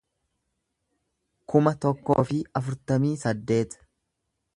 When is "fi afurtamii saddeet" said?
2.31-3.77